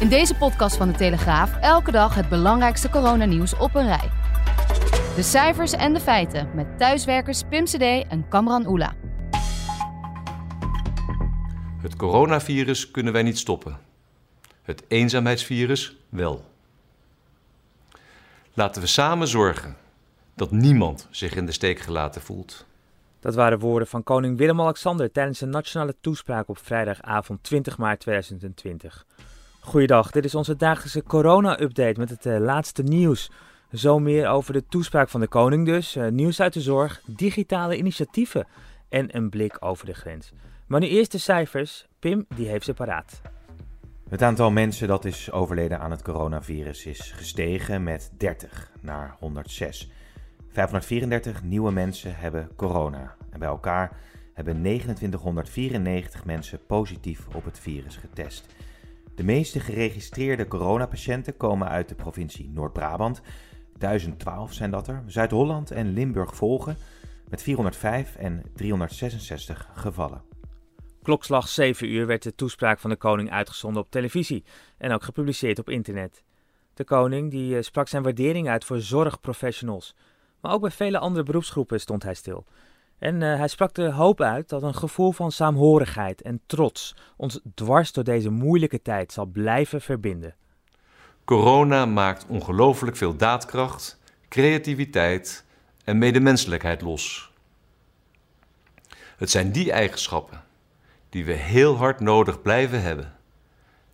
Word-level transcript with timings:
In 0.00 0.08
deze 0.08 0.34
podcast 0.34 0.76
van 0.76 0.88
de 0.88 0.96
Telegraaf 0.96 1.56
elke 1.60 1.90
dag 1.90 2.14
het 2.14 2.28
belangrijkste 2.28 2.90
coronanieuws 2.90 3.56
op 3.56 3.74
een 3.74 3.86
rij. 3.86 4.10
De 5.14 5.22
cijfers 5.22 5.72
en 5.72 5.92
de 5.92 6.00
feiten 6.00 6.50
met 6.54 6.78
thuiswerkers 6.78 7.42
Pim 7.48 7.64
CD 7.64 7.80
en 8.08 8.28
Kamran 8.28 8.66
Oela. 8.66 8.94
Het 11.80 11.96
coronavirus 11.96 12.90
kunnen 12.90 13.12
wij 13.12 13.22
niet 13.22 13.38
stoppen. 13.38 13.78
Het 14.62 14.84
eenzaamheidsvirus 14.88 15.96
wel. 16.08 16.44
Laten 18.54 18.82
we 18.82 18.88
samen 18.88 19.28
zorgen 19.28 19.76
dat 20.34 20.50
niemand 20.50 21.08
zich 21.10 21.34
in 21.34 21.46
de 21.46 21.52
steek 21.52 21.78
gelaten 21.78 22.20
voelt. 22.20 22.66
Dat 23.20 23.34
waren 23.34 23.58
woorden 23.58 23.88
van 23.88 24.02
koning 24.02 24.38
Willem-Alexander 24.38 25.12
tijdens 25.12 25.40
een 25.40 25.50
nationale 25.50 25.94
toespraak 26.00 26.48
op 26.48 26.58
vrijdagavond 26.58 27.42
20 27.42 27.78
maart 27.78 28.00
2020. 28.00 29.06
Goeiedag, 29.66 30.10
dit 30.10 30.24
is 30.24 30.34
onze 30.34 30.56
dagelijkse 30.56 31.02
corona-update 31.02 32.00
met 32.00 32.10
het 32.10 32.26
uh, 32.26 32.38
laatste 32.38 32.82
nieuws. 32.82 33.30
Zo 33.72 33.98
meer 33.98 34.28
over 34.28 34.52
de 34.52 34.66
toespraak 34.68 35.08
van 35.08 35.20
de 35.20 35.26
koning 35.26 35.66
dus, 35.66 35.96
uh, 35.96 36.08
nieuws 36.08 36.40
uit 36.40 36.52
de 36.52 36.60
zorg, 36.60 37.00
digitale 37.06 37.76
initiatieven 37.76 38.46
en 38.88 39.16
een 39.16 39.30
blik 39.30 39.56
over 39.60 39.86
de 39.86 39.94
grens. 39.94 40.32
Maar 40.66 40.80
nu 40.80 40.86
eerst 40.86 41.12
de 41.12 41.18
cijfers. 41.18 41.86
Pim, 41.98 42.26
die 42.34 42.48
heeft 42.48 42.64
ze 42.64 42.74
paraat. 42.74 43.20
Het 44.08 44.22
aantal 44.22 44.50
mensen 44.50 44.88
dat 44.88 45.04
is 45.04 45.32
overleden 45.32 45.80
aan 45.80 45.90
het 45.90 46.02
coronavirus 46.02 46.86
is 46.86 47.12
gestegen 47.16 47.82
met 47.82 48.10
30 48.16 48.70
naar 48.80 49.16
106. 49.18 49.90
534 50.48 51.42
nieuwe 51.42 51.72
mensen 51.72 52.16
hebben 52.16 52.48
corona. 52.56 53.14
En 53.30 53.38
bij 53.38 53.48
elkaar 53.48 53.92
hebben 54.34 54.62
2994 54.62 56.24
mensen 56.24 56.66
positief 56.66 57.26
op 57.34 57.44
het 57.44 57.58
virus 57.58 57.96
getest. 57.96 58.54
De 59.16 59.24
meeste 59.24 59.60
geregistreerde 59.60 60.48
coronapatiënten 60.48 61.36
komen 61.36 61.68
uit 61.68 61.88
de 61.88 61.94
provincie 61.94 62.50
Noord-Brabant. 62.54 63.20
1012 63.78 64.52
zijn 64.52 64.70
dat 64.70 64.88
er. 64.88 65.02
Zuid-Holland 65.06 65.70
en 65.70 65.92
Limburg 65.92 66.34
volgen 66.34 66.76
met 67.28 67.42
405 67.42 68.16
en 68.16 68.42
366 68.54 69.68
gevallen. 69.74 70.22
Klokslag 71.02 71.48
7 71.48 71.88
uur 71.88 72.06
werd 72.06 72.22
de 72.22 72.34
toespraak 72.34 72.78
van 72.78 72.90
de 72.90 72.96
koning 72.96 73.30
uitgezonden 73.30 73.82
op 73.82 73.90
televisie 73.90 74.44
en 74.78 74.92
ook 74.92 75.02
gepubliceerd 75.02 75.58
op 75.58 75.70
internet. 75.70 76.22
De 76.74 76.84
koning 76.84 77.30
die 77.30 77.62
sprak 77.62 77.88
zijn 77.88 78.02
waardering 78.02 78.48
uit 78.48 78.64
voor 78.64 78.80
zorgprofessionals, 78.80 79.94
maar 80.40 80.52
ook 80.52 80.60
bij 80.60 80.70
vele 80.70 80.98
andere 80.98 81.24
beroepsgroepen 81.24 81.80
stond 81.80 82.02
hij 82.02 82.14
stil. 82.14 82.46
En 82.98 83.20
uh, 83.20 83.36
hij 83.36 83.48
sprak 83.48 83.74
de 83.74 83.90
hoop 83.90 84.20
uit 84.20 84.48
dat 84.48 84.62
een 84.62 84.74
gevoel 84.74 85.12
van 85.12 85.32
saamhorigheid 85.32 86.22
en 86.22 86.40
trots 86.46 86.96
ons 87.16 87.40
dwars 87.54 87.92
door 87.92 88.04
deze 88.04 88.30
moeilijke 88.30 88.82
tijd 88.82 89.12
zal 89.12 89.26
blijven 89.26 89.80
verbinden. 89.80 90.34
Corona 91.24 91.86
maakt 91.86 92.26
ongelooflijk 92.28 92.96
veel 92.96 93.16
daadkracht, 93.16 93.98
creativiteit 94.28 95.44
en 95.84 95.98
medemenselijkheid 95.98 96.80
los. 96.80 97.32
Het 99.16 99.30
zijn 99.30 99.52
die 99.52 99.72
eigenschappen 99.72 100.44
die 101.08 101.24
we 101.24 101.32
heel 101.32 101.76
hard 101.76 102.00
nodig 102.00 102.42
blijven 102.42 102.82
hebben. 102.82 103.14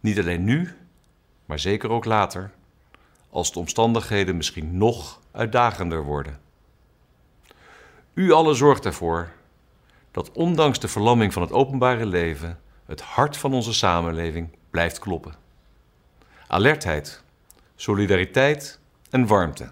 Niet 0.01 0.19
alleen 0.19 0.45
nu, 0.45 0.77
maar 1.47 1.59
zeker 1.59 1.91
ook 1.91 2.05
later, 2.05 2.51
als 3.31 3.53
de 3.53 3.59
omstandigheden 3.59 4.37
misschien 4.37 4.77
nog 4.77 5.21
uitdagender 5.31 6.05
worden. 6.05 6.41
U 8.15 8.33
allen 8.33 8.57
zorgt 8.57 8.85
ervoor 8.85 9.33
dat 10.11 10.33
ondanks 10.33 10.79
de 10.79 10.89
verlamming 10.89 11.33
van 11.33 11.43
het 11.43 11.53
openbare 11.53 12.07
leven 12.07 12.61
het 12.85 13.01
hart 13.01 13.37
van 13.37 13.55
onze 13.55 13.73
samenleving 13.73 14.49
blijft 14.71 14.99
kloppen. 14.99 15.35
Alertheid, 16.47 17.23
solidariteit 17.75 18.81
en 19.11 19.27
warmte. 19.27 19.71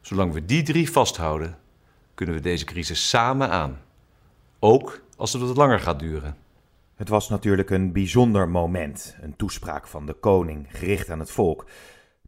Zolang 0.00 0.32
we 0.32 0.44
die 0.44 0.62
drie 0.62 0.90
vasthouden, 0.90 1.58
kunnen 2.14 2.34
we 2.34 2.40
deze 2.40 2.64
crisis 2.64 3.08
samen 3.08 3.50
aan. 3.50 3.80
Ook 4.58 5.00
als 5.16 5.32
het 5.32 5.42
wat 5.42 5.56
langer 5.56 5.80
gaat 5.80 5.98
duren. 5.98 6.36
Het 6.94 7.08
was 7.08 7.28
natuurlijk 7.28 7.70
een 7.70 7.92
bijzonder 7.92 8.48
moment, 8.48 9.16
een 9.20 9.36
toespraak 9.36 9.86
van 9.86 10.06
de 10.06 10.12
koning 10.12 10.66
gericht 10.70 11.10
aan 11.10 11.18
het 11.18 11.30
volk. 11.30 11.66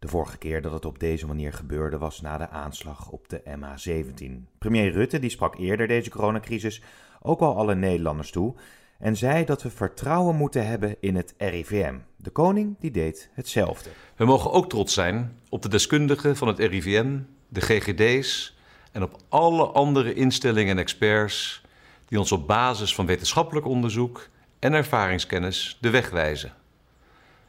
De 0.01 0.09
vorige 0.09 0.39
keer 0.39 0.63
dat 0.63 0.73
het 0.73 0.85
op 0.85 0.99
deze 0.99 1.27
manier 1.27 1.53
gebeurde 1.53 1.99
was 1.99 2.21
na 2.21 2.39
de 2.39 2.49
aanslag 2.49 3.11
op 3.11 3.29
de 3.29 3.43
MH17. 3.45 4.59
Premier 4.59 4.93
Rutte 4.93 5.19
die 5.19 5.31
sprak 5.31 5.59
eerder 5.59 5.87
deze 5.87 6.11
coronacrisis 6.11 6.83
ook 7.23 7.41
al 7.41 7.57
alle 7.57 7.75
Nederlanders 7.75 8.31
toe 8.31 8.55
en 8.99 9.17
zei 9.17 9.45
dat 9.45 9.63
we 9.63 9.71
vertrouwen 9.71 10.37
moeten 10.37 10.67
hebben 10.67 10.97
in 11.01 11.17
het 11.17 11.35
RIVM. 11.39 11.95
De 12.17 12.31
koning 12.31 12.77
die 12.79 12.91
deed 12.91 13.31
hetzelfde. 13.33 13.91
We 14.17 14.25
mogen 14.25 14.53
ook 14.53 14.69
trots 14.69 14.95
zijn 14.95 15.39
op 15.49 15.63
de 15.63 15.69
deskundigen 15.69 16.37
van 16.37 16.49
het 16.49 16.59
RIVM, 16.59 17.19
de 17.49 17.61
GGD's 17.61 18.59
en 18.93 19.03
op 19.03 19.17
alle 19.29 19.67
andere 19.67 20.15
instellingen 20.15 20.73
en 20.73 20.83
experts 20.83 21.65
die 22.07 22.19
ons 22.19 22.33
op 22.33 22.47
basis 22.47 22.95
van 22.95 23.07
wetenschappelijk 23.07 23.67
onderzoek 23.67 24.29
en 24.59 24.73
ervaringskennis 24.73 25.79
de 25.81 25.91
weg 25.91 26.11
wijzen. 26.11 26.53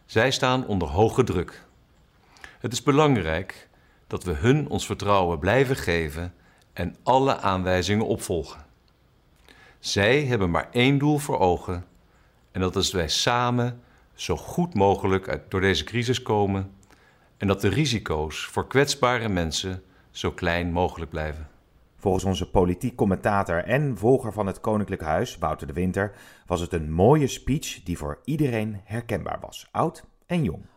Zij 0.05 0.31
staan 0.31 0.67
onder 0.67 0.87
hoge 0.87 1.23
druk. 1.23 1.69
Het 2.61 2.73
is 2.73 2.83
belangrijk 2.83 3.69
dat 4.07 4.23
we 4.23 4.31
hun 4.31 4.69
ons 4.69 4.85
vertrouwen 4.85 5.39
blijven 5.39 5.75
geven 5.75 6.33
en 6.73 6.95
alle 7.03 7.37
aanwijzingen 7.37 8.05
opvolgen. 8.05 8.65
Zij 9.79 10.25
hebben 10.25 10.51
maar 10.51 10.67
één 10.71 10.97
doel 10.97 11.17
voor 11.17 11.39
ogen 11.39 11.85
en 12.51 12.61
dat 12.61 12.75
is 12.75 12.85
dat 12.85 12.93
wij 12.93 13.07
samen 13.07 13.81
zo 14.13 14.37
goed 14.37 14.73
mogelijk 14.73 15.39
door 15.47 15.61
deze 15.61 15.83
crisis 15.83 16.21
komen 16.21 16.71
en 17.37 17.47
dat 17.47 17.61
de 17.61 17.67
risico's 17.67 18.45
voor 18.45 18.67
kwetsbare 18.67 19.29
mensen 19.29 19.83
zo 20.11 20.31
klein 20.31 20.71
mogelijk 20.71 21.11
blijven. 21.11 21.47
Volgens 21.97 22.23
onze 22.23 22.49
politiek 22.49 22.95
commentator 22.95 23.63
en 23.63 23.97
volger 23.97 24.33
van 24.33 24.47
het 24.47 24.59
Koninklijk 24.59 25.01
Huis, 25.01 25.37
Wouter 25.37 25.67
de 25.67 25.73
Winter, 25.73 26.13
was 26.45 26.61
het 26.61 26.73
een 26.73 26.91
mooie 26.91 27.27
speech 27.27 27.83
die 27.83 27.97
voor 27.97 28.19
iedereen 28.23 28.81
herkenbaar 28.83 29.39
was, 29.39 29.67
oud 29.71 30.05
en 30.25 30.43
jong. 30.43 30.70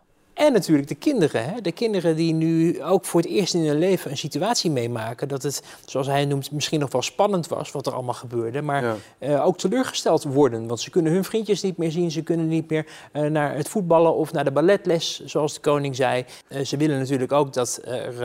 En 0.44 0.53
natuurlijk 0.53 0.88
de 0.88 0.94
kinderen. 0.94 1.44
Hè? 1.44 1.60
De 1.60 1.72
kinderen 1.72 2.16
die 2.16 2.32
nu 2.32 2.82
ook 2.82 3.05
voor 3.05 3.21
het 3.21 3.31
eerst 3.31 3.55
in 3.55 3.66
hun 3.66 3.78
leven 3.78 4.10
een 4.10 4.16
situatie 4.16 4.71
meemaken. 4.71 5.28
Dat 5.28 5.43
het, 5.43 5.62
zoals 5.84 6.06
hij 6.06 6.25
noemt, 6.25 6.50
misschien 6.50 6.81
nog 6.81 6.93
wel 6.93 7.03
spannend 7.03 7.49
was 7.49 7.72
wat 7.72 7.87
er 7.87 7.93
allemaal 7.93 8.15
gebeurde. 8.15 8.62
Maar 8.62 8.84
ja. 8.84 8.97
uh, 9.19 9.47
ook 9.47 9.59
teleurgesteld 9.59 10.25
worden. 10.25 10.66
Want 10.66 10.81
ze 10.81 10.91
kunnen 10.91 11.12
hun 11.12 11.25
vriendjes 11.25 11.62
niet 11.62 11.77
meer 11.77 11.91
zien. 11.91 12.10
Ze 12.10 12.22
kunnen 12.22 12.49
niet 12.49 12.71
meer 12.71 12.87
uh, 13.12 13.31
naar 13.31 13.56
het 13.56 13.69
voetballen 13.69 14.15
of 14.15 14.33
naar 14.33 14.44
de 14.44 14.53
balletles, 14.53 15.25
zoals 15.25 15.54
de 15.54 15.60
koning 15.60 15.97
zei. 15.97 16.25
Uh, 16.49 16.65
ze 16.65 16.77
willen 16.77 16.99
natuurlijk 16.99 17.33
ook 17.33 17.53
dat 17.53 17.81
er 17.84 18.22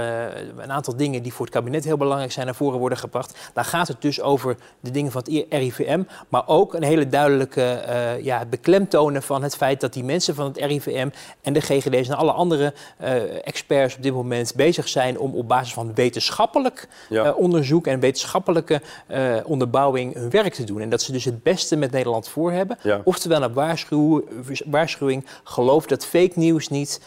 een 0.58 0.72
aantal 0.72 0.96
dingen 0.96 1.24
die 1.24 1.34
voor 1.34 1.46
het 1.46 1.56
kabinet 1.56 1.84
heel 1.84 1.97
belangrijk 1.97 2.31
zijn 2.31 2.46
naar 2.46 2.56
voren 2.56 2.79
worden 2.79 2.97
gebracht. 2.97 3.38
Daar 3.53 3.66
gaat 3.66 3.88
het 3.88 4.02
dus 4.02 4.22
over 4.22 4.58
de 4.79 4.91
dingen 4.91 5.12
van 5.12 5.22
het 5.25 5.46
RIVM. 5.50 6.03
Maar 6.29 6.47
ook 6.47 6.74
een 6.74 6.84
hele 6.84 7.08
duidelijke 7.08 7.84
ja, 8.22 8.46
beklemtonen 8.46 9.24
van 9.24 9.44
het 9.44 9.56
feit 9.56 9.82
dat 9.82 9.93
die 9.93 10.03
mensen 10.03 10.35
van 10.35 10.46
het 10.46 10.58
RIVM 10.58 11.09
en 11.41 11.53
de 11.53 11.61
GGD 11.61 12.09
en 12.09 12.16
alle 12.16 12.32
andere 12.32 12.73
uh, 13.02 13.47
experts 13.47 13.96
op 13.96 14.03
dit 14.03 14.14
moment 14.14 14.53
bezig 14.56 14.88
zijn 14.88 15.20
om 15.20 15.34
op 15.35 15.47
basis 15.47 15.73
van 15.73 15.94
wetenschappelijk 15.94 16.88
ja. 17.09 17.26
uh, 17.26 17.38
onderzoek 17.38 17.88
en 17.88 18.00
wetenschappelijke 18.00 18.82
uh, 19.08 19.35
onderbouwing 19.44 20.14
hun 20.14 20.29
werk 20.29 20.53
te 20.53 20.64
doen. 20.64 20.82
En 20.82 20.90
dat 20.90 21.02
ze 21.02 21.11
dus 21.11 21.26
het 21.26 21.44
beste 21.44 21.76
met 21.76 21.91
Nederland 21.91 22.29
voor 22.29 22.52
hebben. 22.52 22.78
Ja. 22.84 23.02
Oftewel 23.03 23.44
een 23.44 23.53
waarschuw, 23.53 24.23
waarschuwing, 24.66 25.26
geloof 25.44 25.85
dat 25.85 26.06
fake 26.06 26.34
nieuws 26.35 26.67
niet, 26.67 27.02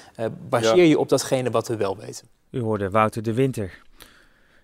baseer 0.49 0.77
ja. 0.77 0.83
je 0.83 0.99
op 0.99 1.09
datgene 1.09 1.51
wat 1.51 1.69
we 1.69 1.77
wel 1.77 1.97
weten. 1.97 2.27
U 2.51 2.61
hoorde 2.61 2.91
Wouter 2.91 3.23
de 3.23 3.35
Winter. 3.35 3.83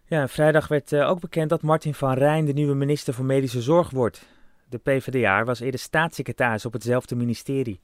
Ja, 0.05 0.29
vrijdag 0.29 0.69
werd 0.69 0.95
ook 0.95 1.21
bekend 1.21 1.49
dat 1.49 1.63
Martin 1.63 1.95
van 1.95 2.13
Rijn 2.13 2.45
de 2.45 2.53
nieuwe 2.53 2.75
minister 2.75 3.15
voor 3.15 3.25
Medische 3.25 3.63
Zorg 3.63 3.91
wordt. 3.91 4.23
De 4.69 4.79
PvdA 4.79 5.45
was 5.45 5.61
eerder 5.61 5.81
staatssecretaris 5.81 6.65
op 6.65 6.73
hetzelfde 6.73 7.15
ministerie. 7.15 7.81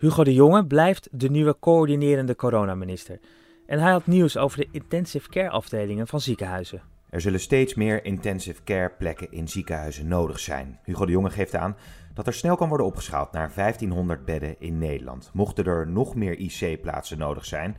Hugo 0.00 0.24
de 0.24 0.34
Jonge 0.34 0.66
blijft 0.66 1.08
de 1.12 1.30
nieuwe 1.30 1.56
coördinerende 1.58 2.36
coronaminister. 2.36 3.20
En 3.66 3.78
hij 3.78 3.90
had 3.90 4.06
nieuws 4.06 4.36
over 4.36 4.58
de 4.58 4.68
intensive 4.70 5.28
care 5.28 5.50
afdelingen 5.50 6.06
van 6.06 6.20
ziekenhuizen. 6.20 6.82
Er 7.10 7.20
zullen 7.20 7.40
steeds 7.40 7.74
meer 7.74 8.04
intensive 8.04 8.62
care 8.62 8.92
plekken 8.98 9.32
in 9.32 9.48
ziekenhuizen 9.48 10.08
nodig 10.08 10.38
zijn. 10.38 10.78
Hugo 10.84 11.06
de 11.06 11.12
Jonge 11.12 11.30
geeft 11.30 11.54
aan 11.54 11.76
dat 12.14 12.26
er 12.26 12.32
snel 12.32 12.56
kan 12.56 12.68
worden 12.68 12.86
opgeschaald 12.86 13.32
naar 13.32 13.52
1500 13.54 14.24
bedden 14.24 14.56
in 14.58 14.78
Nederland. 14.78 15.30
Mochten 15.32 15.64
er 15.64 15.88
nog 15.88 16.14
meer 16.14 16.38
IC-plaatsen 16.38 17.18
nodig 17.18 17.44
zijn, 17.44 17.76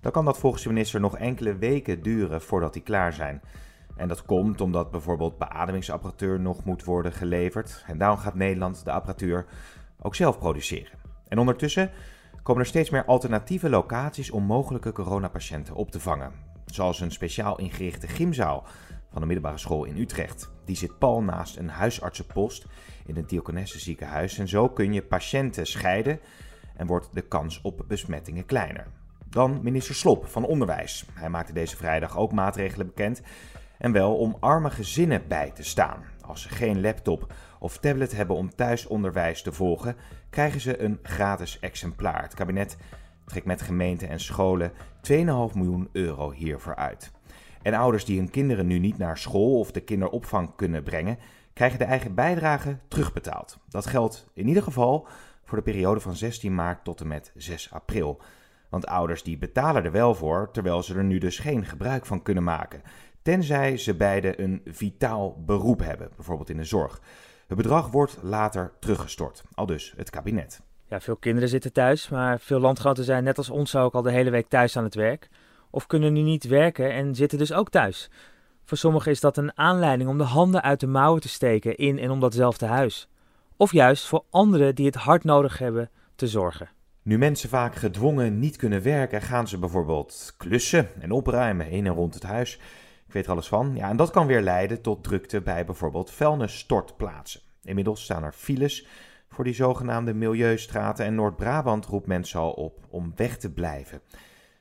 dan 0.00 0.12
kan 0.12 0.24
dat 0.24 0.38
volgens 0.38 0.62
de 0.62 0.68
minister 0.68 1.00
nog 1.00 1.16
enkele 1.16 1.56
weken 1.56 2.02
duren 2.02 2.42
voordat 2.42 2.72
die 2.72 2.82
klaar 2.82 3.12
zijn. 3.12 3.42
En 3.96 4.08
dat 4.08 4.24
komt 4.24 4.60
omdat 4.60 4.90
bijvoorbeeld 4.90 5.38
beademingsapparatuur 5.38 6.40
nog 6.40 6.64
moet 6.64 6.84
worden 6.84 7.12
geleverd. 7.12 7.84
En 7.86 7.98
daarom 7.98 8.18
gaat 8.18 8.34
Nederland 8.34 8.84
de 8.84 8.90
apparatuur 8.90 9.46
ook 10.00 10.14
zelf 10.14 10.38
produceren. 10.38 11.03
En 11.28 11.38
ondertussen 11.38 11.90
komen 12.42 12.62
er 12.62 12.68
steeds 12.68 12.90
meer 12.90 13.04
alternatieve 13.04 13.68
locaties 13.68 14.30
om 14.30 14.44
mogelijke 14.44 14.92
coronapatiënten 14.92 15.74
op 15.74 15.90
te 15.90 16.00
vangen. 16.00 16.32
Zoals 16.66 17.00
een 17.00 17.10
speciaal 17.10 17.58
ingerichte 17.58 18.08
gymzaal 18.08 18.66
van 19.10 19.20
de 19.20 19.26
middelbare 19.26 19.58
school 19.58 19.84
in 19.84 19.98
Utrecht. 19.98 20.50
Die 20.64 20.76
zit 20.76 20.98
pal 20.98 21.22
naast 21.22 21.56
een 21.56 21.68
huisartsenpost 21.68 22.66
in 23.06 23.16
het 23.16 23.28
Diakonesse 23.28 23.78
ziekenhuis. 23.78 24.38
En 24.38 24.48
zo 24.48 24.68
kun 24.68 24.92
je 24.92 25.02
patiënten 25.02 25.66
scheiden 25.66 26.20
en 26.76 26.86
wordt 26.86 27.08
de 27.12 27.22
kans 27.22 27.60
op 27.60 27.84
besmettingen 27.88 28.46
kleiner. 28.46 28.86
Dan 29.28 29.60
minister 29.62 29.94
Slop 29.94 30.26
van 30.26 30.44
Onderwijs. 30.44 31.04
Hij 31.12 31.28
maakte 31.30 31.52
deze 31.52 31.76
vrijdag 31.76 32.16
ook 32.16 32.32
maatregelen 32.32 32.86
bekend. 32.86 33.22
En 33.78 33.92
wel 33.92 34.16
om 34.16 34.36
arme 34.40 34.70
gezinnen 34.70 35.22
bij 35.28 35.50
te 35.50 35.62
staan. 35.62 36.04
Als 36.26 36.42
ze 36.42 36.48
geen 36.48 36.80
laptop 36.80 37.32
of 37.58 37.78
tablet 37.78 38.16
hebben 38.16 38.36
om 38.36 38.54
thuisonderwijs 38.54 39.42
te 39.42 39.52
volgen, 39.52 39.96
krijgen 40.30 40.60
ze 40.60 40.82
een 40.82 40.98
gratis 41.02 41.58
exemplaar. 41.60 42.22
Het 42.22 42.34
kabinet 42.34 42.76
trekt 43.24 43.46
met 43.46 43.62
gemeenten 43.62 44.08
en 44.08 44.20
scholen 44.20 44.72
2,5 44.72 44.76
miljoen 45.54 45.88
euro 45.92 46.30
hiervoor 46.30 46.76
uit. 46.76 47.12
En 47.62 47.74
ouders 47.74 48.04
die 48.04 48.18
hun 48.18 48.30
kinderen 48.30 48.66
nu 48.66 48.78
niet 48.78 48.98
naar 48.98 49.18
school 49.18 49.58
of 49.58 49.72
de 49.72 49.80
kinderopvang 49.80 50.50
kunnen 50.56 50.82
brengen, 50.82 51.18
krijgen 51.52 51.78
de 51.78 51.84
eigen 51.84 52.14
bijdrage 52.14 52.78
terugbetaald. 52.88 53.58
Dat 53.68 53.86
geldt 53.86 54.26
in 54.34 54.48
ieder 54.48 54.62
geval 54.62 55.06
voor 55.44 55.58
de 55.58 55.64
periode 55.64 56.00
van 56.00 56.16
16 56.16 56.54
maart 56.54 56.84
tot 56.84 57.00
en 57.00 57.08
met 57.08 57.32
6 57.34 57.72
april. 57.72 58.20
Want 58.68 58.86
ouders 58.86 59.22
die 59.22 59.38
betalen 59.38 59.84
er 59.84 59.92
wel 59.92 60.14
voor, 60.14 60.50
terwijl 60.52 60.82
ze 60.82 60.94
er 60.94 61.04
nu 61.04 61.18
dus 61.18 61.38
geen 61.38 61.64
gebruik 61.64 62.06
van 62.06 62.22
kunnen 62.22 62.44
maken. 62.44 62.82
Tenzij 63.24 63.76
ze 63.76 63.94
beide 63.94 64.40
een 64.40 64.62
vitaal 64.64 65.42
beroep 65.46 65.80
hebben, 65.80 66.08
bijvoorbeeld 66.16 66.50
in 66.50 66.56
de 66.56 66.64
zorg. 66.64 67.00
Het 67.46 67.56
bedrag 67.56 67.90
wordt 67.90 68.18
later 68.22 68.72
teruggestort, 68.80 69.42
al 69.54 69.66
dus 69.66 69.94
het 69.96 70.10
kabinet. 70.10 70.60
Ja, 70.86 71.00
veel 71.00 71.16
kinderen 71.16 71.48
zitten 71.48 71.72
thuis, 71.72 72.08
maar 72.08 72.40
veel 72.40 72.58
landgenoten 72.60 73.04
zijn 73.04 73.24
net 73.24 73.38
als 73.38 73.50
ons 73.50 73.76
ook 73.76 73.94
al 73.94 74.02
de 74.02 74.10
hele 74.10 74.30
week 74.30 74.48
thuis 74.48 74.76
aan 74.76 74.84
het 74.84 74.94
werk. 74.94 75.28
Of 75.70 75.86
kunnen 75.86 76.12
nu 76.12 76.20
niet 76.20 76.44
werken 76.44 76.92
en 76.92 77.14
zitten 77.14 77.38
dus 77.38 77.52
ook 77.52 77.70
thuis. 77.70 78.10
Voor 78.64 78.78
sommigen 78.78 79.10
is 79.10 79.20
dat 79.20 79.36
een 79.36 79.58
aanleiding 79.58 80.08
om 80.10 80.18
de 80.18 80.24
handen 80.24 80.62
uit 80.62 80.80
de 80.80 80.86
mouwen 80.86 81.20
te 81.20 81.28
steken 81.28 81.76
in 81.76 81.98
en 81.98 82.10
om 82.10 82.20
datzelfde 82.20 82.66
huis. 82.66 83.08
Of 83.56 83.72
juist 83.72 84.06
voor 84.06 84.24
anderen 84.30 84.74
die 84.74 84.86
het 84.86 84.94
hard 84.94 85.24
nodig 85.24 85.58
hebben 85.58 85.90
te 86.16 86.28
zorgen. 86.28 86.68
Nu 87.02 87.18
mensen 87.18 87.48
vaak 87.48 87.74
gedwongen 87.74 88.38
niet 88.38 88.56
kunnen 88.56 88.82
werken, 88.82 89.22
gaan 89.22 89.48
ze 89.48 89.58
bijvoorbeeld 89.58 90.34
klussen 90.36 90.88
en 91.00 91.10
opruimen 91.10 91.70
in 91.70 91.86
en 91.86 91.94
rond 91.94 92.14
het 92.14 92.22
huis. 92.22 92.60
Weet 93.14 93.24
er 93.24 93.32
alles 93.32 93.48
van. 93.48 93.74
Ja, 93.74 93.88
en 93.88 93.96
dat 93.96 94.10
kan 94.10 94.26
weer 94.26 94.42
leiden 94.42 94.80
tot 94.80 95.04
drukte 95.04 95.40
bij 95.40 95.64
bijvoorbeeld 95.64 96.10
vuilnisstortplaatsen. 96.10 97.40
Inmiddels 97.62 98.02
staan 98.02 98.24
er 98.24 98.32
files 98.32 98.86
voor 99.28 99.44
die 99.44 99.54
zogenaamde 99.54 100.14
milieustraten 100.14 101.04
en 101.04 101.14
Noord-Brabant 101.14 101.86
roept 101.86 102.06
mensen 102.06 102.40
al 102.40 102.50
op 102.50 102.86
om 102.90 103.12
weg 103.16 103.38
te 103.38 103.52
blijven. 103.52 104.00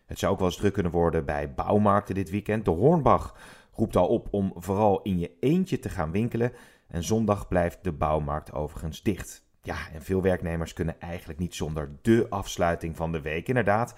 Het 0.06 0.20
zou 0.20 0.32
ook 0.32 0.40
wel 0.40 0.48
eens 0.48 0.58
druk 0.58 0.74
kunnen 0.74 0.92
worden 0.92 1.26
bij 1.26 1.54
bouwmarkten 1.54 2.16
dit 2.16 2.30
weekend. 2.30 2.66
De 2.66 2.72
Hornbach 2.72 3.36
roept 3.72 3.96
al 3.96 4.08
op 4.08 4.28
om 4.32 4.54
vooral 4.56 5.02
in 5.02 5.20
je 5.20 5.32
eentje 5.40 5.80
te 5.80 5.90
gaan 5.90 6.12
winkelen. 6.12 6.52
En 6.88 7.04
zondag 7.04 7.48
blijft 7.48 7.84
de 7.84 7.92
bouwmarkt 7.92 8.54
overigens 8.54 9.04
dicht. 9.04 9.46
Ja, 9.62 9.78
en 9.94 10.02
veel 10.02 10.22
werknemers 10.22 10.74
kunnen 10.74 11.00
eigenlijk 11.00 11.40
niet 11.40 11.56
zonder 11.56 11.92
de 12.02 12.26
afsluiting 12.30 12.96
van 12.96 13.12
de 13.12 13.22
week. 13.22 13.48
Inderdaad, 13.48 13.96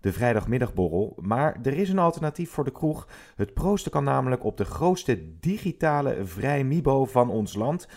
de 0.00 0.12
vrijdagmiddagborrel. 0.12 1.16
Maar 1.20 1.56
er 1.62 1.76
is 1.76 1.88
een 1.88 1.98
alternatief 1.98 2.50
voor 2.50 2.64
de 2.64 2.72
kroeg. 2.72 3.08
Het 3.36 3.54
proosten 3.54 3.90
kan 3.90 4.04
namelijk 4.04 4.44
op 4.44 4.56
de 4.56 4.64
grootste 4.64 5.38
digitale 5.40 6.24
vrij 6.24 6.64
Mibo 6.64 7.04
van 7.04 7.30
ons 7.30 7.54
land. 7.54 7.88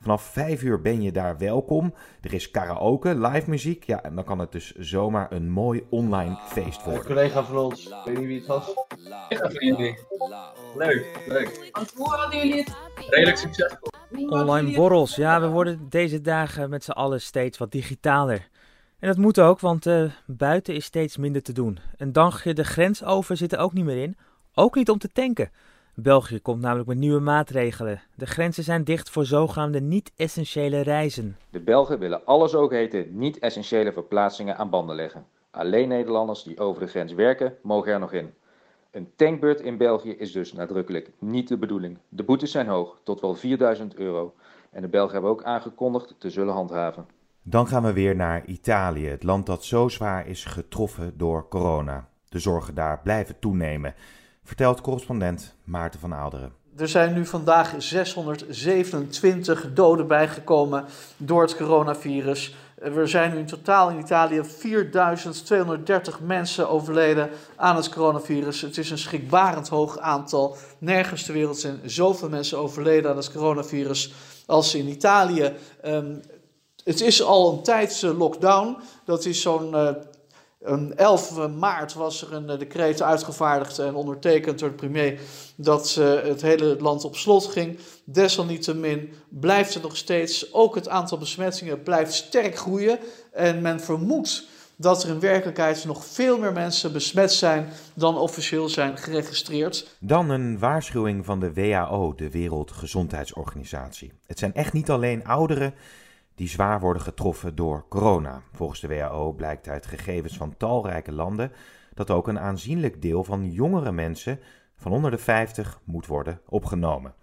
Vanaf 0.00 0.22
5 0.22 0.62
uur 0.62 0.80
ben 0.80 1.02
je 1.02 1.12
daar 1.12 1.38
welkom. 1.38 1.94
Er 2.20 2.34
is 2.34 2.50
karaoke, 2.50 3.14
live 3.14 3.50
muziek. 3.50 3.84
Ja, 3.84 4.02
en 4.02 4.14
dan 4.14 4.24
kan 4.24 4.38
het 4.38 4.52
dus 4.52 4.74
zomaar 4.74 5.32
een 5.32 5.50
mooi 5.50 5.86
online 5.90 6.38
feest 6.46 6.84
worden. 6.84 7.00
Een 7.00 7.06
collega 7.06 7.44
van 7.44 7.56
ons, 7.56 7.86
ik 7.86 7.94
weet 8.04 8.18
niet 8.18 8.26
wie 8.26 8.38
het 8.38 8.46
was. 8.46 8.74
Collega. 8.88 9.98
Leuk, 10.76 11.20
leuk. 11.28 11.70
Hoe 11.94 12.08
hadden 12.08 12.38
jullie 12.38 12.64
het? 12.64 12.76
Redelijk 13.08 13.36
succesvol. 13.36 13.88
Online 14.28 14.74
borrels, 14.74 15.16
ja, 15.16 15.40
we 15.40 15.48
worden 15.48 15.86
deze 15.88 16.20
dagen 16.20 16.70
met 16.70 16.84
z'n 16.84 16.90
allen 16.90 17.20
steeds 17.20 17.58
wat 17.58 17.72
digitaler. 17.72 18.48
En 19.00 19.08
dat 19.08 19.16
moet 19.16 19.40
ook, 19.40 19.60
want 19.60 19.86
uh, 19.86 20.10
buiten 20.26 20.74
is 20.74 20.84
steeds 20.84 21.16
minder 21.16 21.42
te 21.42 21.52
doen. 21.52 21.78
Een 21.96 22.12
dagje 22.12 22.54
de 22.54 22.64
grens 22.64 23.04
over 23.04 23.36
zit 23.36 23.52
er 23.52 23.58
ook 23.58 23.72
niet 23.72 23.84
meer 23.84 24.02
in. 24.02 24.16
Ook 24.54 24.74
niet 24.74 24.90
om 24.90 24.98
te 24.98 25.12
tanken. 25.12 25.50
België 25.94 26.40
komt 26.40 26.60
namelijk 26.60 26.88
met 26.88 26.98
nieuwe 26.98 27.20
maatregelen. 27.20 28.02
De 28.14 28.26
grenzen 28.26 28.64
zijn 28.64 28.84
dicht 28.84 29.10
voor 29.10 29.24
zogenaamde 29.24 29.80
niet-essentiële 29.80 30.80
reizen. 30.80 31.36
De 31.50 31.60
Belgen 31.60 31.98
willen 31.98 32.24
alle 32.24 32.48
zogeheten 32.48 33.18
niet-essentiële 33.18 33.92
verplaatsingen 33.92 34.56
aan 34.56 34.70
banden 34.70 34.96
leggen. 34.96 35.26
Alleen 35.50 35.88
Nederlanders 35.88 36.42
die 36.42 36.58
over 36.58 36.82
de 36.82 36.88
grens 36.88 37.12
werken, 37.12 37.56
mogen 37.62 37.92
er 37.92 37.98
nog 37.98 38.12
in. 38.12 38.34
Een 38.90 39.12
tankbeurt 39.16 39.60
in 39.60 39.76
België 39.76 40.12
is 40.12 40.32
dus 40.32 40.52
nadrukkelijk 40.52 41.10
niet 41.18 41.48
de 41.48 41.56
bedoeling. 41.56 41.98
De 42.08 42.22
boetes 42.22 42.50
zijn 42.50 42.66
hoog, 42.66 43.00
tot 43.02 43.20
wel 43.20 43.34
4000 43.34 43.94
euro. 43.94 44.34
En 44.70 44.82
de 44.82 44.88
Belgen 44.88 45.12
hebben 45.12 45.30
ook 45.30 45.44
aangekondigd 45.44 46.14
te 46.18 46.30
zullen 46.30 46.54
handhaven. 46.54 47.06
Dan 47.42 47.68
gaan 47.68 47.82
we 47.82 47.92
weer 47.92 48.16
naar 48.16 48.44
Italië, 48.44 49.06
het 49.06 49.22
land 49.22 49.46
dat 49.46 49.64
zo 49.64 49.88
zwaar 49.88 50.26
is 50.26 50.44
getroffen 50.44 51.12
door 51.16 51.48
corona. 51.48 52.08
De 52.28 52.38
zorgen 52.38 52.74
daar 52.74 53.00
blijven 53.02 53.38
toenemen 53.38 53.94
vertelt 54.44 54.80
correspondent 54.80 55.54
Maarten 55.64 56.00
van 56.00 56.14
Aalderen. 56.14 56.52
Er 56.76 56.88
zijn 56.88 57.14
nu 57.14 57.26
vandaag 57.26 57.74
627 57.78 59.72
doden 59.72 60.06
bijgekomen 60.06 60.84
door 61.16 61.42
het 61.42 61.56
coronavirus. 61.56 62.56
Er 62.74 63.08
zijn 63.08 63.32
nu 63.32 63.38
in 63.38 63.46
totaal 63.46 63.90
in 63.90 63.98
Italië 63.98 64.44
4230 64.44 66.20
mensen 66.20 66.68
overleden 66.68 67.30
aan 67.56 67.76
het 67.76 67.88
coronavirus. 67.88 68.60
Het 68.60 68.78
is 68.78 68.90
een 68.90 68.98
schrikbarend 68.98 69.68
hoog 69.68 69.98
aantal. 69.98 70.56
Nergens 70.78 71.22
ter 71.22 71.34
wereld 71.34 71.58
zijn 71.58 71.80
zoveel 71.84 72.28
mensen 72.28 72.58
overleden 72.58 73.10
aan 73.10 73.16
het 73.16 73.32
coronavirus 73.32 74.12
als 74.46 74.74
in 74.74 74.88
Italië. 74.88 75.52
Um, 75.84 76.20
het 76.84 77.00
is 77.00 77.22
al 77.22 77.52
een 77.52 77.62
tijdse 77.62 78.14
lockdown. 78.14 78.76
Dat 79.04 79.24
is 79.24 79.40
zo'n 79.40 79.70
uh, 79.74 79.90
een 80.60 80.96
11 80.96 81.48
maart 81.48 81.94
was 81.94 82.22
er 82.22 82.32
een 82.32 82.50
eh, 82.50 82.58
decreet 82.58 83.02
uitgevaardigd 83.02 83.78
en 83.78 83.94
ondertekend 83.94 84.58
door 84.58 84.68
de 84.68 84.74
premier 84.74 85.20
dat 85.56 85.94
het 85.94 86.42
hele 86.42 86.76
land 86.80 87.04
op 87.04 87.16
slot 87.16 87.46
ging. 87.46 87.78
Desalniettemin 88.04 89.12
blijft 89.28 89.74
er 89.74 89.80
nog 89.80 89.96
steeds, 89.96 90.52
ook 90.52 90.74
het 90.74 90.88
aantal 90.88 91.18
besmettingen 91.18 91.82
blijft 91.82 92.12
sterk 92.12 92.56
groeien. 92.56 92.98
En 93.32 93.60
men 93.62 93.80
vermoedt 93.80 94.48
dat 94.80 95.02
er 95.02 95.08
in 95.08 95.20
werkelijkheid 95.20 95.84
nog 95.84 96.04
veel 96.04 96.38
meer 96.38 96.52
mensen 96.52 96.92
besmet 96.92 97.32
zijn 97.32 97.68
dan 97.94 98.18
officieel 98.18 98.68
zijn 98.68 98.98
geregistreerd. 98.98 99.96
Dan 99.98 100.30
een 100.30 100.58
waarschuwing 100.58 101.24
van 101.24 101.40
de 101.40 101.52
WHO, 101.52 102.14
de 102.14 102.30
Wereldgezondheidsorganisatie. 102.30 104.12
Het 104.26 104.38
zijn 104.38 104.54
echt 104.54 104.72
niet 104.72 104.90
alleen 104.90 105.24
ouderen 105.24 105.74
die 106.40 106.48
zwaar 106.48 106.80
worden 106.80 107.02
getroffen 107.02 107.54
door 107.54 107.84
corona. 107.88 108.42
Volgens 108.52 108.80
de 108.80 108.88
WHO 108.88 109.32
blijkt 109.32 109.68
uit 109.68 109.86
gegevens 109.86 110.36
van 110.36 110.56
talrijke 110.56 111.12
landen 111.12 111.52
dat 111.94 112.10
ook 112.10 112.28
een 112.28 112.38
aanzienlijk 112.38 113.02
deel 113.02 113.24
van 113.24 113.50
jongere 113.50 113.92
mensen 113.92 114.40
van 114.76 114.92
onder 114.92 115.10
de 115.10 115.18
50 115.18 115.80
moet 115.84 116.06
worden 116.06 116.40
opgenomen. 116.48 117.14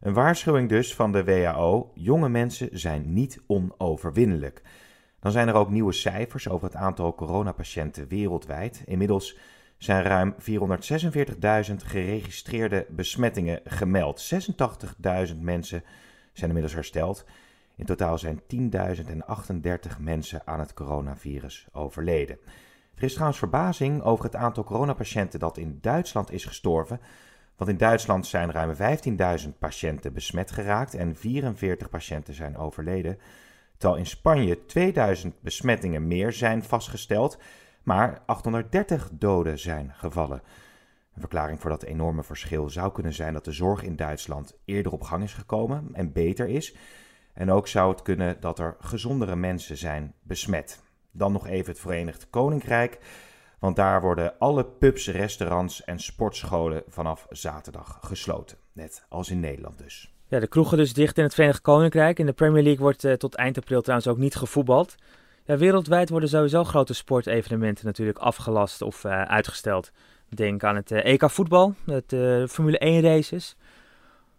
Een 0.00 0.12
waarschuwing 0.12 0.68
dus 0.68 0.94
van 0.94 1.12
de 1.12 1.24
WHO: 1.24 1.90
jonge 1.94 2.28
mensen 2.28 2.68
zijn 2.72 3.12
niet 3.12 3.40
onoverwinnelijk. 3.46 4.62
Dan 5.20 5.32
zijn 5.32 5.48
er 5.48 5.54
ook 5.54 5.70
nieuwe 5.70 5.92
cijfers 5.92 6.48
over 6.48 6.66
het 6.66 6.76
aantal 6.76 7.14
coronapatiënten 7.14 8.08
wereldwijd. 8.08 8.82
Inmiddels 8.86 9.38
zijn 9.78 10.02
ruim 10.02 10.34
446.000 11.70 11.74
geregistreerde 11.76 12.86
besmettingen 12.88 13.60
gemeld. 13.64 14.34
86.000 15.30 15.36
mensen 15.40 15.82
zijn 16.32 16.46
inmiddels 16.46 16.74
hersteld. 16.74 17.24
In 17.76 17.84
totaal 17.84 18.18
zijn 18.18 18.40
10.038 18.40 20.00
mensen 20.00 20.42
aan 20.44 20.60
het 20.60 20.74
coronavirus 20.74 21.66
overleden. 21.72 22.38
Er 22.94 23.02
is 23.02 23.12
trouwens 23.12 23.38
verbazing 23.38 24.02
over 24.02 24.24
het 24.24 24.36
aantal 24.36 24.64
coronapatiënten 24.64 25.38
dat 25.40 25.56
in 25.56 25.78
Duitsland 25.80 26.32
is 26.32 26.44
gestorven. 26.44 27.00
Want 27.56 27.70
in 27.70 27.76
Duitsland 27.76 28.26
zijn 28.26 28.50
ruim 28.50 28.74
15.000 29.44 29.48
patiënten 29.58 30.12
besmet 30.12 30.50
geraakt 30.50 30.94
en 30.94 31.16
44 31.16 31.88
patiënten 31.88 32.34
zijn 32.34 32.56
overleden. 32.56 33.18
Terwijl 33.76 34.00
in 34.00 34.06
Spanje 34.06 34.66
2000 34.66 35.40
besmettingen 35.40 36.06
meer 36.06 36.32
zijn 36.32 36.62
vastgesteld, 36.62 37.38
maar 37.82 38.22
830 38.26 39.10
doden 39.12 39.58
zijn 39.58 39.92
gevallen. 39.94 40.42
Een 41.14 41.20
verklaring 41.20 41.60
voor 41.60 41.70
dat 41.70 41.82
enorme 41.82 42.22
verschil 42.22 42.68
zou 42.68 42.92
kunnen 42.92 43.12
zijn 43.12 43.32
dat 43.32 43.44
de 43.44 43.52
zorg 43.52 43.82
in 43.82 43.96
Duitsland 43.96 44.58
eerder 44.64 44.92
op 44.92 45.02
gang 45.02 45.22
is 45.22 45.34
gekomen 45.34 45.88
en 45.92 46.12
beter 46.12 46.48
is. 46.48 46.76
En 47.36 47.50
ook 47.50 47.68
zou 47.68 47.90
het 47.90 48.02
kunnen 48.02 48.36
dat 48.40 48.58
er 48.58 48.76
gezondere 48.80 49.36
mensen 49.36 49.76
zijn 49.76 50.14
besmet. 50.22 50.82
Dan 51.10 51.32
nog 51.32 51.46
even 51.46 51.72
het 51.72 51.80
Verenigd 51.80 52.30
Koninkrijk. 52.30 52.98
Want 53.58 53.76
daar 53.76 54.00
worden 54.00 54.38
alle 54.38 54.64
pubs, 54.64 55.08
restaurants 55.08 55.84
en 55.84 55.98
sportscholen 55.98 56.82
vanaf 56.88 57.26
zaterdag 57.30 57.98
gesloten. 58.00 58.56
Net 58.72 59.04
als 59.08 59.30
in 59.30 59.40
Nederland 59.40 59.78
dus. 59.78 60.14
Ja, 60.28 60.40
de 60.40 60.46
kroegen 60.46 60.76
dus 60.76 60.92
dicht 60.92 61.18
in 61.18 61.24
het 61.24 61.34
Verenigd 61.34 61.60
Koninkrijk. 61.60 62.18
In 62.18 62.26
de 62.26 62.32
Premier 62.32 62.62
League 62.62 62.82
wordt 62.82 63.04
uh, 63.04 63.12
tot 63.12 63.34
eind 63.34 63.56
april 63.56 63.80
trouwens 63.80 64.08
ook 64.08 64.18
niet 64.18 64.34
gevoetbald. 64.34 64.94
Ja, 65.44 65.56
wereldwijd 65.56 66.08
worden 66.08 66.28
sowieso 66.28 66.64
grote 66.64 66.94
sportevenementen 66.94 67.86
natuurlijk 67.86 68.18
afgelast 68.18 68.82
of 68.82 69.04
uh, 69.04 69.22
uitgesteld. 69.22 69.90
Denk 70.28 70.64
aan 70.64 70.76
het 70.76 70.90
uh, 70.90 71.04
EK 71.04 71.30
voetbal, 71.30 71.74
het 71.86 72.14
Formule 72.50 72.78
1 72.78 73.00
races. 73.00 73.56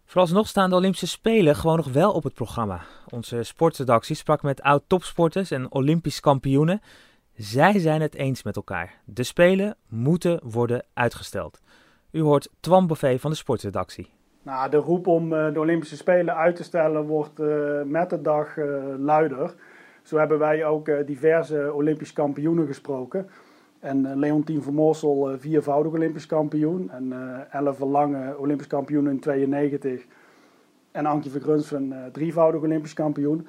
Vooralsnog 0.08 0.46
staan 0.46 0.70
de 0.70 0.76
Olympische 0.76 1.06
Spelen 1.06 1.56
gewoon 1.56 1.76
nog 1.76 1.92
wel 1.92 2.12
op 2.12 2.22
het 2.22 2.34
programma. 2.34 2.80
Onze 3.10 3.42
sportredactie 3.42 4.16
sprak 4.16 4.42
met 4.42 4.62
oud-topsporters 4.62 5.50
en 5.50 5.72
Olympisch 5.72 6.20
kampioenen. 6.20 6.80
Zij 7.34 7.78
zijn 7.78 8.00
het 8.00 8.14
eens 8.14 8.42
met 8.42 8.56
elkaar. 8.56 8.94
De 9.04 9.22
Spelen 9.22 9.76
moeten 9.88 10.40
worden 10.42 10.84
uitgesteld. 10.94 11.60
U 12.10 12.20
hoort 12.20 12.48
Twan 12.60 12.86
Buffet 12.86 13.20
van 13.20 13.30
de 13.30 13.36
sportredactie. 13.36 14.10
Nou, 14.42 14.70
de 14.70 14.76
roep 14.76 15.06
om 15.06 15.32
eh, 15.32 15.52
de 15.52 15.60
Olympische 15.60 15.96
Spelen 15.96 16.36
uit 16.36 16.56
te 16.56 16.62
stellen 16.62 17.06
wordt 17.06 17.40
uh, 17.40 17.82
met 17.82 18.10
de 18.10 18.20
dag 18.20 18.56
uh, 18.56 18.84
luider. 18.98 19.54
Zo 20.02 20.16
hebben 20.16 20.38
wij 20.38 20.64
ook 20.64 20.90
diverse 21.06 21.72
Olympisch 21.74 22.12
kampioenen 22.12 22.66
gesproken. 22.66 23.28
En 23.80 24.18
Leontien 24.18 24.62
van 24.62 24.74
Moorsel, 24.74 25.34
viervoudig 25.38 25.92
Olympisch 25.92 26.26
kampioen. 26.26 26.90
En 26.90 27.12
Elle 27.50 27.74
Verlange, 27.74 28.38
Olympisch 28.38 28.66
kampioen 28.66 29.08
in 29.08 29.20
92. 29.20 30.06
En 30.90 31.06
Ankie 31.06 31.30
Vergrunsven, 31.30 31.94
drievoudig 32.12 32.60
Olympisch 32.60 32.94
kampioen. 32.94 33.46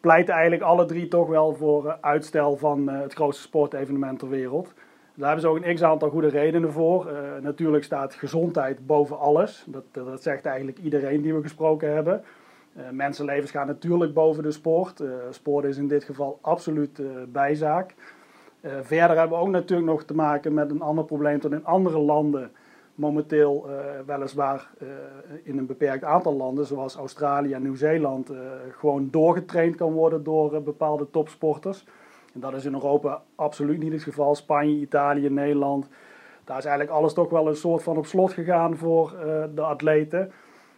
Pleiten 0.00 0.34
eigenlijk 0.34 0.62
alle 0.62 0.84
drie 0.84 1.08
toch 1.08 1.28
wel 1.28 1.54
voor 1.54 1.98
uitstel 2.00 2.56
van 2.56 2.88
het 2.88 3.12
grootste 3.12 3.42
sportevenement 3.42 4.18
ter 4.18 4.28
wereld. 4.28 4.72
Daar 5.14 5.26
hebben 5.26 5.40
ze 5.40 5.48
ook 5.48 5.64
een 5.64 5.74
x-aantal 5.74 6.10
goede 6.10 6.28
redenen 6.28 6.72
voor. 6.72 7.12
Natuurlijk 7.42 7.84
staat 7.84 8.14
gezondheid 8.14 8.86
boven 8.86 9.18
alles. 9.18 9.64
Dat, 9.66 9.84
dat 9.92 10.22
zegt 10.22 10.46
eigenlijk 10.46 10.78
iedereen 10.78 11.22
die 11.22 11.34
we 11.34 11.42
gesproken 11.42 11.92
hebben. 11.94 12.22
Mensenlevens 12.90 13.50
gaan 13.50 13.66
natuurlijk 13.66 14.14
boven 14.14 14.42
de 14.42 14.50
sport. 14.50 15.00
Uh, 15.00 15.12
sport 15.30 15.64
is 15.64 15.76
in 15.76 15.88
dit 15.88 16.04
geval 16.04 16.38
absoluut 16.40 17.02
bijzaak. 17.28 17.94
Verder 18.62 19.18
hebben 19.18 19.38
we 19.38 19.44
ook 19.44 19.50
natuurlijk 19.50 19.90
nog 19.90 20.02
te 20.02 20.14
maken 20.14 20.54
met 20.54 20.70
een 20.70 20.82
ander 20.82 21.04
probleem 21.04 21.40
dat 21.40 21.52
in 21.52 21.64
andere 21.64 21.98
landen 21.98 22.50
momenteel 22.94 23.66
weliswaar 24.06 24.70
in 25.42 25.58
een 25.58 25.66
beperkt 25.66 26.04
aantal 26.04 26.36
landen, 26.36 26.66
zoals 26.66 26.96
Australië 26.96 27.52
en 27.52 27.62
Nieuw-Zeeland, 27.62 28.30
gewoon 28.70 29.08
doorgetraind 29.10 29.76
kan 29.76 29.92
worden 29.92 30.24
door 30.24 30.62
bepaalde 30.62 31.10
topsporters. 31.10 31.84
En 32.34 32.40
dat 32.40 32.54
is 32.54 32.64
in 32.64 32.72
Europa 32.72 33.22
absoluut 33.34 33.78
niet 33.78 33.92
het 33.92 34.02
geval. 34.02 34.34
Spanje, 34.34 34.80
Italië, 34.80 35.28
Nederland. 35.28 35.88
Daar 36.44 36.58
is 36.58 36.64
eigenlijk 36.64 36.96
alles 36.96 37.12
toch 37.12 37.30
wel 37.30 37.48
een 37.48 37.56
soort 37.56 37.82
van 37.82 37.96
op 37.96 38.06
slot 38.06 38.32
gegaan 38.32 38.76
voor 38.76 39.14
de 39.54 39.62
atleten. 39.62 40.32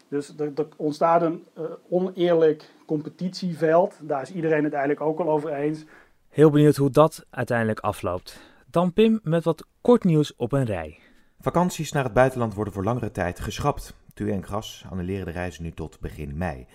Dus 0.08 0.34
er, 0.38 0.52
ontstaat 0.76 1.22
een 1.22 1.44
oneerlijk 1.88 2.70
competitieveld. 2.86 3.98
Daar 4.02 4.22
is 4.22 4.32
iedereen 4.32 4.64
het 4.64 4.72
eigenlijk 4.72 5.02
ook 5.06 5.20
al 5.20 5.30
over 5.30 5.52
eens. 5.52 5.84
Heel 6.32 6.50
benieuwd 6.50 6.76
hoe 6.76 6.90
dat 6.90 7.26
uiteindelijk 7.30 7.80
afloopt. 7.80 8.40
Dan 8.66 8.92
Pim 8.92 9.20
met 9.22 9.44
wat 9.44 9.66
kort 9.80 10.04
nieuws 10.04 10.36
op 10.36 10.52
een 10.52 10.64
rij. 10.64 10.98
Vakanties 11.40 11.92
naar 11.92 12.04
het 12.04 12.12
buitenland 12.12 12.54
worden 12.54 12.72
voor 12.72 12.84
langere 12.84 13.10
tijd 13.10 13.40
geschrapt. 13.40 13.94
TUI 14.14 14.30
en 14.30 14.44
Gras 14.44 14.84
annuleren 14.90 15.24
de 15.24 15.30
reizen 15.30 15.62
nu 15.62 15.72
tot 15.72 16.00
begin 16.00 16.36
mei. 16.36 16.66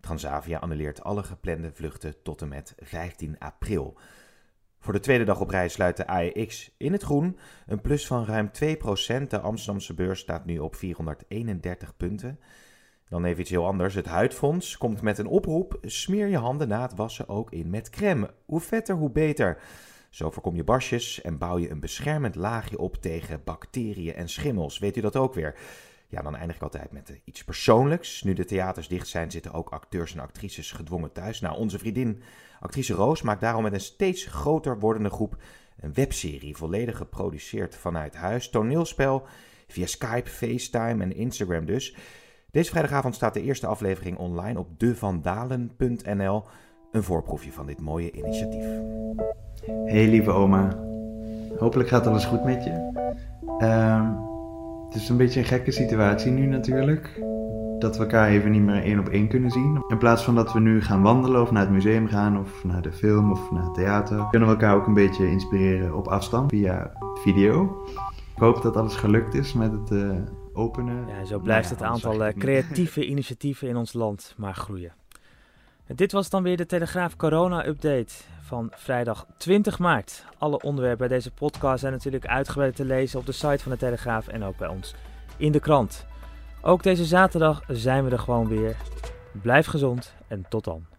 Transavia 0.00 0.58
annuleert 0.58 1.02
alle 1.02 1.22
geplande 1.22 1.72
vluchten 1.72 2.22
tot 2.22 2.42
en 2.42 2.48
met 2.48 2.74
15 2.78 3.38
april. 3.38 3.98
Voor 4.78 4.92
de 4.92 5.00
tweede 5.00 5.24
dag 5.24 5.40
op 5.40 5.50
reis 5.50 5.72
sluit 5.72 5.96
de 5.96 6.06
AEX 6.06 6.70
in 6.76 6.92
het 6.92 7.02
groen. 7.02 7.38
Een 7.66 7.80
plus 7.80 8.06
van 8.06 8.24
ruim 8.24 8.50
2%. 8.50 9.26
De 9.28 9.40
Amsterdamse 9.40 9.94
beurs 9.94 10.20
staat 10.20 10.44
nu 10.44 10.58
op 10.58 10.74
431 10.74 11.96
punten. 11.96 12.38
Dan 13.08 13.24
even 13.24 13.40
iets 13.40 13.50
heel 13.50 13.66
anders. 13.66 13.94
Het 13.94 14.06
Huidfonds 14.06 14.76
komt 14.76 15.02
met 15.02 15.18
een 15.18 15.26
oproep. 15.26 15.78
Smeer 15.82 16.26
je 16.26 16.38
handen 16.38 16.68
na 16.68 16.82
het 16.82 16.94
wassen 16.94 17.28
ook 17.28 17.50
in 17.50 17.70
met 17.70 17.90
crème. 17.90 18.30
Hoe 18.44 18.60
vetter, 18.60 18.94
hoe 18.94 19.10
beter. 19.10 19.58
Zo 20.10 20.30
voorkom 20.30 20.56
je 20.56 20.64
basjes 20.64 21.20
en 21.20 21.38
bouw 21.38 21.58
je 21.58 21.70
een 21.70 21.80
beschermend 21.80 22.34
laagje 22.34 22.78
op 22.78 22.96
tegen 22.96 23.44
bacteriën 23.44 24.14
en 24.14 24.28
schimmels. 24.28 24.78
Weet 24.78 24.96
u 24.96 25.00
dat 25.00 25.16
ook 25.16 25.34
weer? 25.34 25.54
Ja, 26.08 26.22
dan 26.22 26.36
eindig 26.36 26.56
ik 26.56 26.62
altijd 26.62 26.92
met 26.92 27.10
eh, 27.10 27.16
iets 27.24 27.44
persoonlijks. 27.44 28.22
Nu 28.22 28.32
de 28.32 28.44
theaters 28.44 28.88
dicht 28.88 29.08
zijn, 29.08 29.30
zitten 29.30 29.52
ook 29.52 29.68
acteurs 29.68 30.14
en 30.14 30.20
actrices 30.20 30.72
gedwongen 30.72 31.12
thuis. 31.12 31.40
Nou, 31.40 31.56
onze 31.56 31.78
vriendin, 31.78 32.22
actrice 32.60 32.94
Roos, 32.94 33.22
maakt 33.22 33.40
daarom 33.40 33.62
met 33.62 33.72
een 33.72 33.80
steeds 33.80 34.24
groter 34.24 34.78
wordende 34.78 35.10
groep 35.10 35.36
een 35.80 35.94
webserie, 35.94 36.56
volledig 36.56 36.96
geproduceerd 36.96 37.76
vanuit 37.76 38.14
huis. 38.14 38.50
Toneelspel 38.50 39.26
via 39.66 39.86
Skype, 39.86 40.30
FaceTime 40.30 41.02
en 41.02 41.16
Instagram 41.16 41.64
dus. 41.64 41.96
Deze 42.54 42.70
vrijdagavond 42.70 43.14
staat 43.14 43.34
de 43.34 43.42
eerste 43.42 43.66
aflevering 43.66 44.18
online 44.18 44.58
op 44.58 44.68
devandalen.nl. 44.78 46.42
Een 46.92 47.02
voorproefje 47.02 47.52
van 47.52 47.66
dit 47.66 47.80
mooie 47.80 48.10
initiatief. 48.10 48.64
Hey 49.84 50.08
lieve 50.08 50.30
oma, 50.30 50.78
hopelijk 51.58 51.88
gaat 51.88 52.06
alles 52.06 52.24
goed 52.24 52.44
met 52.44 52.64
je. 52.64 52.70
Um 53.62 54.32
het 54.84 55.02
is 55.02 55.08
een 55.08 55.16
beetje 55.16 55.40
een 55.40 55.46
gekke 55.46 55.70
situatie 55.70 56.30
nu 56.30 56.46
natuurlijk. 56.46 57.22
Dat 57.78 57.96
we 57.96 58.02
elkaar 58.02 58.28
even 58.28 58.50
niet 58.50 58.62
meer 58.62 58.82
één 58.82 58.98
op 58.98 59.08
één 59.08 59.28
kunnen 59.28 59.50
zien. 59.50 59.84
In 59.88 59.98
plaats 59.98 60.22
van 60.22 60.34
dat 60.34 60.52
we 60.52 60.60
nu 60.60 60.82
gaan 60.82 61.02
wandelen 61.02 61.42
of 61.42 61.50
naar 61.50 61.62
het 61.62 61.72
museum 61.72 62.06
gaan 62.06 62.38
of 62.38 62.64
naar 62.64 62.82
de 62.82 62.92
film 62.92 63.30
of 63.30 63.50
naar 63.50 63.64
het 63.64 63.74
theater. 63.74 64.26
Kunnen 64.30 64.48
we 64.48 64.54
elkaar 64.54 64.76
ook 64.76 64.86
een 64.86 64.94
beetje 64.94 65.30
inspireren 65.30 65.96
op 65.96 66.08
afstand 66.08 66.50
via 66.50 66.92
video. 67.14 67.84
Ik 68.34 68.42
hoop 68.42 68.62
dat 68.62 68.76
alles 68.76 68.94
gelukt 68.94 69.34
is 69.34 69.52
met 69.52 69.72
het 69.72 69.90
uh, 69.90 70.10
openen. 70.54 71.06
Ja, 71.08 71.24
zo 71.24 71.38
blijft 71.38 71.70
het 71.70 71.82
aantal 71.82 72.26
uh, 72.26 72.32
creatieve 72.32 73.06
initiatieven 73.14 73.68
in 73.68 73.76
ons 73.76 73.92
land 73.92 74.34
maar 74.36 74.54
groeien. 74.54 74.92
En 75.86 75.96
dit 75.96 76.12
was 76.12 76.30
dan 76.30 76.42
weer 76.42 76.56
de 76.56 76.66
Telegraaf 76.66 77.16
Corona 77.16 77.66
Update 77.66 78.14
van 78.40 78.72
vrijdag 78.74 79.26
20 79.38 79.78
maart. 79.78 80.24
Alle 80.38 80.60
onderwerpen 80.60 81.08
bij 81.08 81.16
deze 81.16 81.30
podcast 81.30 81.80
zijn 81.80 81.92
natuurlijk 81.92 82.26
uitgebreid 82.26 82.76
te 82.76 82.84
lezen 82.84 83.18
op 83.18 83.26
de 83.26 83.32
site 83.32 83.58
van 83.58 83.72
de 83.72 83.78
Telegraaf 83.78 84.28
en 84.28 84.42
ook 84.42 84.56
bij 84.56 84.68
ons 84.68 84.94
in 85.36 85.52
de 85.52 85.60
krant. 85.60 86.06
Ook 86.62 86.82
deze 86.82 87.04
zaterdag 87.04 87.62
zijn 87.68 88.04
we 88.04 88.10
er 88.10 88.18
gewoon 88.18 88.48
weer. 88.48 88.76
Blijf 89.42 89.66
gezond 89.66 90.14
en 90.28 90.46
tot 90.48 90.64
dan. 90.64 90.93